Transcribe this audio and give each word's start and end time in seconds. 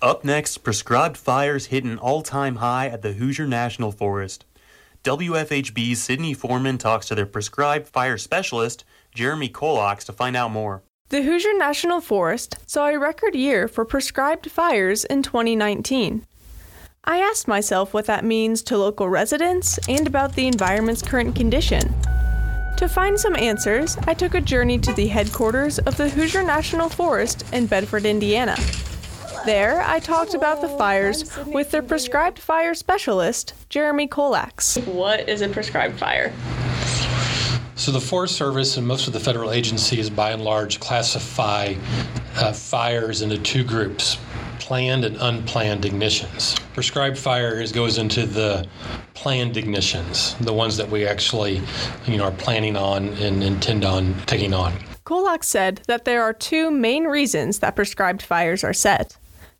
Up 0.00 0.24
next, 0.24 0.58
prescribed 0.58 1.16
fires 1.16 1.66
hit 1.66 1.82
an 1.82 1.98
all 1.98 2.22
time 2.22 2.56
high 2.56 2.86
at 2.86 3.02
the 3.02 3.14
Hoosier 3.14 3.48
National 3.48 3.90
Forest. 3.90 4.44
WFHB's 5.02 6.00
Sydney 6.00 6.34
Foreman 6.34 6.78
talks 6.78 7.06
to 7.06 7.16
their 7.16 7.26
prescribed 7.26 7.88
fire 7.88 8.16
specialist, 8.16 8.84
Jeremy 9.12 9.48
Kolaks, 9.48 10.04
to 10.04 10.12
find 10.12 10.36
out 10.36 10.52
more. 10.52 10.84
The 11.08 11.22
Hoosier 11.22 11.54
National 11.56 12.00
Forest 12.00 12.58
saw 12.64 12.86
a 12.86 12.98
record 12.98 13.34
year 13.34 13.66
for 13.66 13.84
prescribed 13.84 14.48
fires 14.52 15.04
in 15.04 15.24
2019. 15.24 16.24
I 17.02 17.18
asked 17.18 17.48
myself 17.48 17.92
what 17.92 18.06
that 18.06 18.24
means 18.24 18.62
to 18.64 18.78
local 18.78 19.08
residents 19.08 19.80
and 19.88 20.06
about 20.06 20.36
the 20.36 20.46
environment's 20.46 21.02
current 21.02 21.34
condition. 21.34 21.92
To 22.76 22.88
find 22.88 23.18
some 23.18 23.34
answers, 23.34 23.96
I 24.06 24.14
took 24.14 24.34
a 24.34 24.40
journey 24.40 24.78
to 24.78 24.92
the 24.92 25.08
headquarters 25.08 25.80
of 25.80 25.96
the 25.96 26.08
Hoosier 26.08 26.44
National 26.44 26.88
Forest 26.88 27.44
in 27.52 27.66
Bedford, 27.66 28.06
Indiana. 28.06 28.54
There, 29.44 29.82
I 29.82 29.98
talked 30.00 30.34
about 30.34 30.60
the 30.60 30.68
fires 30.68 31.36
with 31.46 31.70
their 31.70 31.82
prescribed 31.82 32.38
fire 32.38 32.74
specialist, 32.74 33.54
Jeremy 33.68 34.06
Kolaks. 34.06 34.84
What 34.86 35.28
is 35.28 35.40
a 35.42 35.48
prescribed 35.48 35.98
fire? 35.98 36.32
So 37.76 37.92
the 37.92 38.00
Forest 38.00 38.36
Service 38.36 38.76
and 38.76 38.86
most 38.86 39.06
of 39.06 39.12
the 39.12 39.20
federal 39.20 39.52
agencies, 39.52 40.10
by 40.10 40.32
and 40.32 40.42
large, 40.42 40.80
classify 40.80 41.74
uh, 42.36 42.52
fires 42.52 43.22
into 43.22 43.38
two 43.38 43.64
groups: 43.64 44.18
planned 44.58 45.04
and 45.04 45.16
unplanned 45.16 45.84
ignitions. 45.84 46.58
Prescribed 46.74 47.16
fires 47.16 47.72
goes 47.72 47.98
into 47.98 48.26
the 48.26 48.66
planned 49.14 49.54
ignitions, 49.54 50.36
the 50.44 50.52
ones 50.52 50.76
that 50.76 50.90
we 50.90 51.06
actually, 51.06 51.62
you 52.06 52.18
know, 52.18 52.24
are 52.24 52.32
planning 52.32 52.76
on 52.76 53.08
and 53.14 53.42
intend 53.42 53.84
on 53.84 54.14
taking 54.26 54.52
on. 54.52 54.72
Kolaks 55.04 55.44
said 55.44 55.80
that 55.86 56.04
there 56.04 56.22
are 56.22 56.34
two 56.34 56.70
main 56.70 57.04
reasons 57.04 57.60
that 57.60 57.74
prescribed 57.76 58.20
fires 58.20 58.62
are 58.62 58.74
set. 58.74 59.16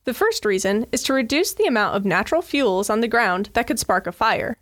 The 0.08 0.14
first 0.14 0.46
reason 0.46 0.86
is 0.90 1.02
to 1.02 1.12
reduce 1.12 1.52
the 1.52 1.66
amount 1.66 1.94
of 1.94 2.06
natural 2.06 2.40
fuels 2.40 2.88
on 2.88 3.02
the 3.02 3.08
ground 3.08 3.50
that 3.52 3.66
could 3.66 3.78
spark 3.78 4.06
a 4.06 4.10
fire. 4.10 4.56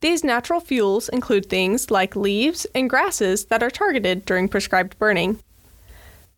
These 0.00 0.24
natural 0.24 0.58
fuels 0.58 1.10
include 1.10 1.50
things 1.50 1.90
like 1.90 2.16
leaves 2.16 2.66
and 2.74 2.88
grasses 2.88 3.44
that 3.50 3.62
are 3.62 3.68
targeted 3.68 4.24
during 4.24 4.48
prescribed 4.48 4.98
burning. 4.98 5.38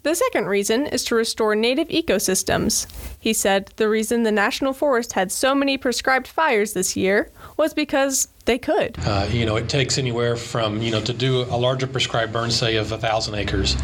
The 0.04 0.14
second 0.14 0.46
reason 0.46 0.86
is 0.86 1.04
to 1.06 1.16
restore 1.16 1.56
native 1.56 1.88
ecosystems. 1.88 2.86
He 3.18 3.32
said 3.32 3.72
the 3.76 3.88
reason 3.88 4.22
the 4.22 4.30
National 4.30 4.72
Forest 4.72 5.14
had 5.14 5.32
so 5.32 5.56
many 5.56 5.76
prescribed 5.76 6.28
fires 6.28 6.72
this 6.72 6.96
year 6.96 7.30
was 7.56 7.74
because 7.74 8.28
they 8.44 8.58
could. 8.58 8.96
Uh, 9.00 9.28
you 9.28 9.44
know, 9.44 9.56
it 9.56 9.68
takes 9.68 9.98
anywhere 9.98 10.36
from, 10.36 10.80
you 10.80 10.92
know, 10.92 11.00
to 11.00 11.12
do 11.12 11.40
a 11.42 11.58
larger 11.58 11.88
prescribed 11.88 12.32
burn, 12.32 12.52
say, 12.52 12.76
of 12.76 12.92
1,000 12.92 13.34
acres, 13.34 13.74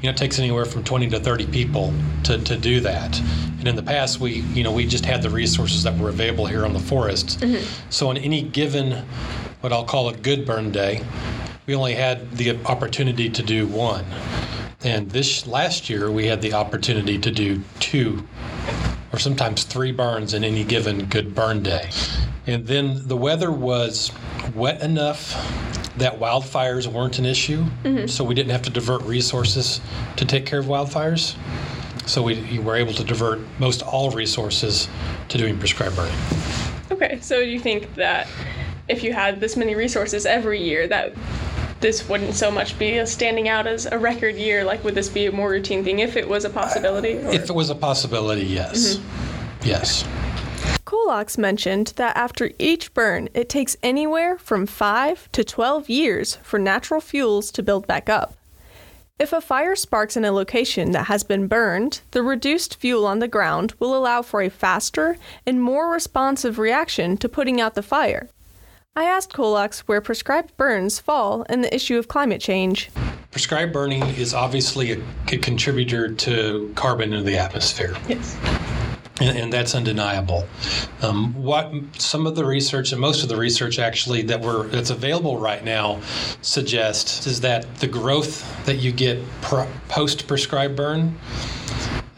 you 0.00 0.08
know, 0.08 0.10
it 0.10 0.16
takes 0.16 0.40
anywhere 0.40 0.64
from 0.64 0.82
20 0.82 1.08
to 1.10 1.20
30 1.20 1.46
people 1.46 1.94
to, 2.24 2.38
to 2.38 2.56
do 2.56 2.80
that. 2.80 3.20
And 3.60 3.68
in 3.68 3.76
the 3.76 3.84
past, 3.84 4.18
we, 4.18 4.40
you 4.52 4.64
know, 4.64 4.72
we 4.72 4.84
just 4.84 5.06
had 5.06 5.22
the 5.22 5.30
resources 5.30 5.84
that 5.84 5.96
were 5.96 6.08
available 6.08 6.44
here 6.44 6.64
on 6.64 6.72
the 6.72 6.80
forest. 6.80 7.38
Mm-hmm. 7.38 7.64
So 7.88 8.08
on 8.08 8.16
any 8.16 8.42
given, 8.42 9.04
what 9.60 9.72
I'll 9.72 9.84
call 9.84 10.08
a 10.08 10.16
good 10.16 10.44
burn 10.44 10.72
day, 10.72 11.04
we 11.66 11.76
only 11.76 11.94
had 11.94 12.32
the 12.32 12.58
opportunity 12.66 13.30
to 13.30 13.42
do 13.44 13.68
one. 13.68 14.04
And 14.84 15.10
this 15.10 15.46
last 15.46 15.88
year, 15.88 16.10
we 16.10 16.26
had 16.26 16.42
the 16.42 16.54
opportunity 16.54 17.18
to 17.18 17.30
do 17.30 17.62
two 17.78 18.26
or 19.12 19.18
sometimes 19.18 19.64
three 19.64 19.92
burns 19.92 20.34
in 20.34 20.42
any 20.42 20.64
given 20.64 21.04
good 21.06 21.34
burn 21.34 21.62
day. 21.62 21.90
And 22.46 22.66
then 22.66 23.06
the 23.06 23.16
weather 23.16 23.52
was 23.52 24.10
wet 24.54 24.82
enough 24.82 25.32
that 25.98 26.18
wildfires 26.18 26.86
weren't 26.86 27.18
an 27.18 27.26
issue, 27.26 27.64
mm-hmm. 27.84 28.06
so 28.06 28.24
we 28.24 28.34
didn't 28.34 28.50
have 28.50 28.62
to 28.62 28.70
divert 28.70 29.02
resources 29.02 29.80
to 30.16 30.24
take 30.24 30.46
care 30.46 30.58
of 30.58 30.66
wildfires. 30.66 31.36
So 32.06 32.22
we 32.22 32.58
were 32.58 32.76
able 32.76 32.94
to 32.94 33.04
divert 33.04 33.40
most 33.60 33.82
all 33.82 34.10
resources 34.10 34.88
to 35.28 35.38
doing 35.38 35.58
prescribed 35.58 35.94
burning. 35.94 36.14
Okay, 36.90 37.20
so 37.20 37.38
you 37.38 37.60
think 37.60 37.94
that 37.94 38.26
if 38.88 39.04
you 39.04 39.12
had 39.12 39.38
this 39.38 39.56
many 39.56 39.74
resources 39.74 40.26
every 40.26 40.60
year, 40.60 40.88
that 40.88 41.14
this 41.82 42.08
wouldn't 42.08 42.34
so 42.34 42.50
much 42.50 42.78
be 42.78 43.04
standing 43.04 43.48
out 43.48 43.66
as 43.66 43.86
a 43.86 43.98
record 43.98 44.36
year? 44.36 44.64
Like, 44.64 44.82
would 44.84 44.94
this 44.94 45.08
be 45.08 45.26
a 45.26 45.32
more 45.32 45.50
routine 45.50 45.84
thing 45.84 45.98
if 45.98 46.16
it 46.16 46.26
was 46.26 46.44
a 46.44 46.50
possibility? 46.50 47.18
Or? 47.18 47.32
If 47.32 47.50
it 47.50 47.54
was 47.54 47.68
a 47.68 47.74
possibility, 47.74 48.46
yes. 48.46 48.96
Mm-hmm. 48.96 49.68
Yes. 49.68 50.04
Kolaks 50.84 51.36
mentioned 51.36 51.92
that 51.96 52.16
after 52.16 52.50
each 52.58 52.94
burn, 52.94 53.28
it 53.34 53.48
takes 53.48 53.76
anywhere 53.82 54.38
from 54.38 54.66
5 54.66 55.30
to 55.32 55.44
12 55.44 55.88
years 55.88 56.36
for 56.36 56.58
natural 56.58 57.00
fuels 57.00 57.50
to 57.52 57.62
build 57.62 57.86
back 57.86 58.08
up. 58.08 58.34
If 59.18 59.32
a 59.32 59.40
fire 59.40 59.76
sparks 59.76 60.16
in 60.16 60.24
a 60.24 60.32
location 60.32 60.92
that 60.92 61.06
has 61.06 61.22
been 61.22 61.46
burned, 61.46 62.00
the 62.10 62.22
reduced 62.22 62.76
fuel 62.76 63.06
on 63.06 63.20
the 63.20 63.28
ground 63.28 63.74
will 63.78 63.96
allow 63.96 64.22
for 64.22 64.42
a 64.42 64.48
faster 64.48 65.16
and 65.46 65.62
more 65.62 65.92
responsive 65.92 66.58
reaction 66.58 67.16
to 67.18 67.28
putting 67.28 67.60
out 67.60 67.74
the 67.74 67.82
fire. 67.82 68.28
I 68.94 69.04
asked 69.04 69.32
Kolaks 69.32 69.80
where 69.80 70.02
prescribed 70.02 70.54
burns 70.58 70.98
fall 70.98 71.42
in 71.44 71.62
the 71.62 71.74
issue 71.74 71.96
of 71.98 72.08
climate 72.08 72.42
change. 72.42 72.90
Prescribed 73.30 73.72
burning 73.72 74.02
is 74.02 74.34
obviously 74.34 74.92
a, 74.92 75.02
a 75.28 75.38
contributor 75.38 76.12
to 76.12 76.70
carbon 76.74 77.14
in 77.14 77.24
the 77.24 77.38
atmosphere. 77.38 77.96
Yes 78.06 78.38
and, 79.20 79.38
and 79.38 79.52
that's 79.52 79.74
undeniable. 79.74 80.46
Um, 81.00 81.34
what 81.34 81.72
some 81.98 82.26
of 82.26 82.34
the 82.34 82.44
research 82.44 82.92
and 82.92 83.00
most 83.00 83.22
of 83.22 83.28
the 83.28 83.36
research 83.36 83.78
actually 83.78 84.22
that 84.22 84.40
we're 84.40 84.66
that's 84.68 84.90
available 84.90 85.38
right 85.38 85.64
now 85.64 86.00
suggests 86.40 87.26
is 87.26 87.40
that 87.42 87.76
the 87.76 87.86
growth 87.86 88.64
that 88.66 88.76
you 88.76 88.92
get 88.92 89.22
post 89.88 90.26
prescribed 90.26 90.76
burn 90.76 91.18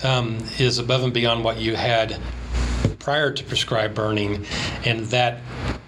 um, 0.03 0.39
is 0.59 0.79
above 0.79 1.03
and 1.03 1.13
beyond 1.13 1.45
what 1.45 1.59
you 1.59 1.77
had 1.77 2.19
prior 2.99 3.31
to 3.31 3.45
prescribed 3.45 3.95
burning, 3.95 4.47
and 4.87 5.01
that 5.07 5.41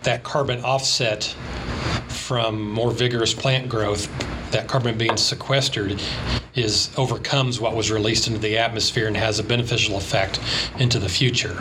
that 0.06 0.22
carbon 0.22 0.62
offset 0.64 1.24
from 2.06 2.70
more 2.70 2.92
vigorous 2.92 3.34
plant 3.34 3.68
growth 3.68 4.08
that 4.52 4.68
carbon 4.68 4.96
being 4.96 5.16
sequestered 5.16 6.00
is 6.54 6.96
overcomes 6.96 7.60
what 7.60 7.74
was 7.74 7.90
released 7.90 8.28
into 8.28 8.38
the 8.38 8.56
atmosphere 8.56 9.08
and 9.08 9.16
has 9.16 9.40
a 9.40 9.42
beneficial 9.42 9.96
effect 9.96 10.38
into 10.78 11.00
the 11.00 11.08
future. 11.08 11.60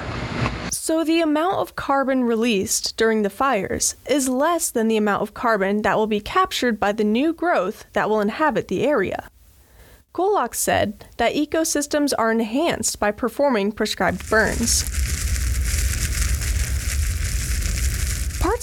So 0.72 1.04
the 1.04 1.22
amount 1.22 1.56
of 1.56 1.76
carbon 1.76 2.24
released 2.24 2.96
during 2.98 3.24
the 3.24 3.32
fires 3.32 3.96
is 4.08 4.30
less 4.30 4.70
than 4.70 4.88
the 4.88 4.98
amount 4.98 5.24
of 5.24 5.34
carbon 5.34 5.82
that 5.82 5.98
will 5.98 6.06
be 6.06 6.20
captured 6.20 6.80
by 6.80 6.92
the 6.92 7.04
new 7.04 7.34
growth 7.34 7.86
that 7.94 8.08
will 8.10 8.22
inhabit 8.22 8.68
the 8.68 8.84
area. 8.84 9.28
Kolaks 10.14 10.56
said 10.56 11.06
that 11.18 11.34
ecosystems 11.34 12.14
are 12.16 12.32
enhanced 12.32 13.00
by 13.00 13.10
performing 13.10 13.72
prescribed 13.72 14.30
burns. 14.30 15.25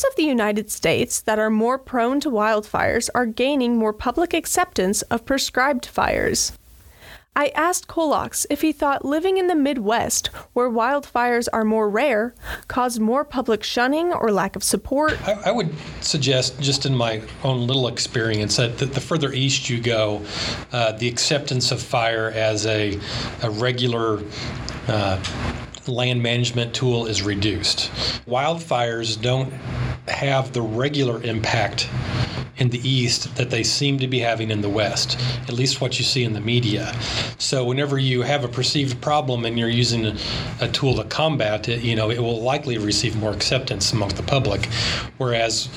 Parts 0.02 0.14
of 0.14 0.16
the 0.16 0.28
United 0.28 0.68
States 0.68 1.20
that 1.20 1.38
are 1.38 1.48
more 1.48 1.78
prone 1.78 2.18
to 2.18 2.28
wildfires 2.28 3.08
are 3.14 3.24
gaining 3.24 3.76
more 3.76 3.92
public 3.92 4.34
acceptance 4.34 5.02
of 5.02 5.24
prescribed 5.24 5.86
fires. 5.86 6.50
I 7.36 7.52
asked 7.54 7.86
Kolaks 7.86 8.44
if 8.50 8.62
he 8.62 8.72
thought 8.72 9.04
living 9.04 9.38
in 9.38 9.46
the 9.46 9.54
Midwest, 9.54 10.26
where 10.54 10.68
wildfires 10.68 11.46
are 11.52 11.64
more 11.64 11.88
rare, 11.88 12.34
caused 12.66 13.00
more 13.00 13.24
public 13.24 13.62
shunning 13.62 14.12
or 14.12 14.32
lack 14.32 14.56
of 14.56 14.64
support. 14.64 15.12
I, 15.24 15.34
I 15.46 15.50
would 15.52 15.72
suggest, 16.00 16.60
just 16.60 16.84
in 16.84 16.96
my 16.96 17.22
own 17.44 17.68
little 17.68 17.86
experience, 17.86 18.56
that 18.56 18.78
the, 18.78 18.86
the 18.86 19.00
further 19.00 19.32
east 19.32 19.70
you 19.70 19.80
go, 19.80 20.20
uh, 20.72 20.92
the 20.92 21.06
acceptance 21.06 21.70
of 21.70 21.80
fire 21.80 22.32
as 22.34 22.66
a, 22.66 22.98
a 23.44 23.50
regular 23.50 24.20
uh, 24.88 25.22
land 25.86 26.20
management 26.20 26.74
tool 26.74 27.06
is 27.06 27.22
reduced. 27.22 27.92
Wildfires 28.26 29.20
don't 29.20 29.52
have 30.08 30.52
the 30.52 30.62
regular 30.62 31.22
impact 31.22 31.88
in 32.58 32.68
the 32.70 32.88
east 32.88 33.34
that 33.36 33.50
they 33.50 33.62
seem 33.62 33.98
to 33.98 34.06
be 34.06 34.18
having 34.18 34.50
in 34.50 34.60
the 34.60 34.68
west, 34.68 35.18
at 35.48 35.52
least 35.52 35.80
what 35.80 35.98
you 35.98 36.04
see 36.04 36.22
in 36.22 36.32
the 36.32 36.40
media. 36.40 36.94
So 37.38 37.64
whenever 37.64 37.98
you 37.98 38.22
have 38.22 38.44
a 38.44 38.48
perceived 38.48 39.00
problem 39.00 39.44
and 39.44 39.58
you're 39.58 39.68
using 39.68 40.06
a, 40.06 40.16
a 40.60 40.68
tool 40.68 40.94
to 40.96 41.04
combat 41.04 41.68
it, 41.68 41.82
you 41.82 41.96
know, 41.96 42.10
it 42.10 42.20
will 42.20 42.40
likely 42.42 42.78
receive 42.78 43.16
more 43.16 43.32
acceptance 43.32 43.92
among 43.92 44.10
the 44.10 44.22
public. 44.22 44.66
Whereas, 45.18 45.68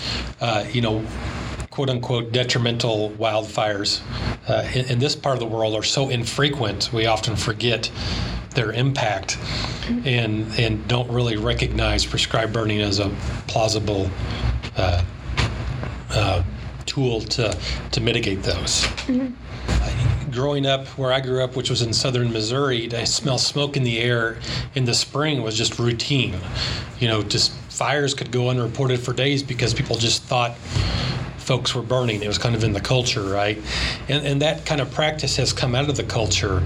uh, 0.42 0.66
you 0.72 0.82
know, 0.82 1.04
quote 1.72 1.90
unquote 1.90 2.32
detrimental 2.32 3.10
wildfires 3.12 4.02
uh, 4.48 4.68
in, 4.74 4.86
in, 4.92 5.00
this 5.00 5.16
part 5.16 5.34
of 5.34 5.40
the 5.40 5.46
world 5.46 5.76
are 5.76 5.84
so 5.84 6.10
infrequent, 6.10 6.94
we 6.94 7.06
often 7.06 7.36
forget 7.36 7.92
their 8.56 8.72
impact 8.72 9.38
and 10.06 10.48
and 10.58 10.88
don't 10.88 11.10
really 11.12 11.38
recognize 11.38 12.06
prescribed 12.06 12.54
burning 12.54 12.82
as 12.82 13.00
a 13.00 13.10
plausible 13.48 14.10
uh, 14.78 15.04
uh, 16.12 16.44
tool 16.86 17.22
to 17.22 17.58
to 17.92 18.02
mitigate 18.02 18.42
those. 18.44 18.84
Mm-hmm. 19.08 20.32
growing 20.32 20.66
up 20.66 20.88
where 20.90 21.12
I 21.12 21.22
grew 21.22 21.44
up, 21.44 21.56
which 21.56 21.70
was 21.70 21.82
in 21.82 21.94
southern 21.94 22.32
Missouri, 22.32 22.88
to 22.88 23.06
smell 23.06 23.38
smoke 23.38 23.78
in 23.78 23.84
the 23.84 24.00
air 24.00 24.38
in 24.76 24.86
the 24.86 24.94
spring 24.94 25.42
was 25.42 25.58
just 25.58 25.80
routine. 25.80 26.36
You 27.00 27.08
know, 27.08 27.24
just 27.24 27.52
fires 27.70 28.14
could 28.14 28.32
go 28.32 28.50
unreported 28.50 29.00
for 29.00 29.14
days 29.14 29.44
because 29.44 29.74
people 29.74 29.98
just 29.98 30.24
thought 30.24 30.56
folks 31.38 31.76
were 31.76 31.84
burning. 31.84 32.24
It 32.24 32.28
was 32.28 32.38
kind 32.38 32.56
of 32.56 32.64
in 32.64 32.74
the 32.74 32.82
culture, 32.82 33.22
right? 33.22 33.58
And, 34.10 34.26
and 34.26 34.42
that 34.42 34.66
kind 34.66 34.82
of 34.82 34.92
practice 34.92 35.38
has 35.38 35.54
come 35.54 35.76
out 35.76 35.90
of 35.90 35.96
the 35.96 36.04
culture 36.04 36.64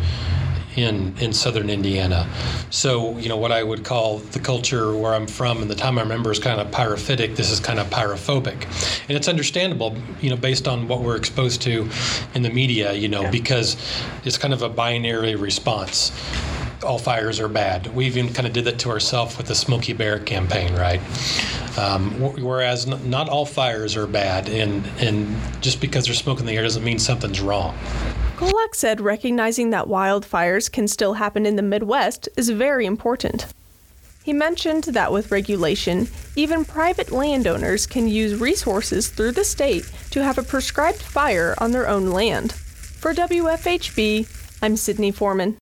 in, 0.83 1.17
in 1.19 1.33
southern 1.33 1.69
Indiana. 1.69 2.27
So, 2.69 3.17
you 3.17 3.29
know, 3.29 3.37
what 3.37 3.51
I 3.51 3.63
would 3.63 3.83
call 3.83 4.19
the 4.19 4.39
culture 4.39 4.95
where 4.95 5.13
I'm 5.13 5.27
from 5.27 5.61
and 5.61 5.69
the 5.69 5.75
time 5.75 5.97
I 5.97 6.01
remember 6.01 6.31
is 6.31 6.39
kind 6.39 6.59
of 6.59 6.67
pyrophytic. 6.71 7.35
This 7.35 7.51
is 7.51 7.59
kind 7.59 7.79
of 7.79 7.89
pyrophobic. 7.89 8.63
And 9.07 9.17
it's 9.17 9.27
understandable, 9.27 9.95
you 10.21 10.29
know, 10.29 10.35
based 10.35 10.67
on 10.67 10.87
what 10.87 11.01
we're 11.01 11.17
exposed 11.17 11.61
to 11.63 11.89
in 12.33 12.43
the 12.43 12.49
media, 12.49 12.93
you 12.93 13.07
know, 13.07 13.21
yeah. 13.21 13.31
because 13.31 13.77
it's 14.23 14.37
kind 14.37 14.53
of 14.53 14.61
a 14.61 14.69
binary 14.69 15.35
response 15.35 16.11
all 16.83 16.97
fires 16.97 17.39
are 17.39 17.49
bad. 17.49 17.93
We 17.93 18.05
even 18.05 18.33
kind 18.33 18.47
of 18.47 18.53
did 18.53 18.65
that 18.65 18.79
to 18.79 18.89
ourselves 18.89 19.37
with 19.37 19.47
the 19.47 19.55
Smokey 19.55 19.93
Bear 19.93 20.19
campaign, 20.19 20.73
right? 20.75 21.01
Um, 21.77 22.11
whereas 22.19 22.87
not 22.87 23.29
all 23.29 23.45
fires 23.45 23.95
are 23.95 24.07
bad, 24.07 24.49
and 24.49 24.85
and 24.99 25.37
just 25.61 25.81
because 25.81 26.05
there's 26.05 26.17
smoke 26.17 26.39
in 26.39 26.45
the 26.45 26.53
air 26.53 26.63
doesn't 26.63 26.83
mean 26.83 26.99
something's 26.99 27.41
wrong. 27.41 27.77
Kolak 28.39 28.73
said 28.73 29.01
recognizing 29.01 29.71
that 29.71 29.87
wildfires 29.87 30.71
can 30.71 30.87
still 30.87 31.15
happen 31.15 31.45
in 31.45 31.57
the 31.57 31.61
Midwest 31.61 32.29
is 32.37 32.49
very 32.49 32.85
important. 32.85 33.47
He 34.23 34.31
mentioned 34.31 34.85
that 34.85 35.11
with 35.11 35.29
regulation, 35.29 36.07
even 36.37 36.63
private 36.63 37.11
landowners 37.11 37.85
can 37.85 38.07
use 38.07 38.39
resources 38.39 39.09
through 39.09 39.33
the 39.33 39.43
state 39.43 39.91
to 40.11 40.23
have 40.23 40.37
a 40.37 40.41
prescribed 40.41 41.01
fire 41.01 41.53
on 41.57 41.71
their 41.71 41.89
own 41.89 42.11
land. 42.11 42.53
For 42.53 43.13
WFHB, 43.13 44.61
I'm 44.63 44.77
Sydney 44.77 45.11
Foreman. 45.11 45.57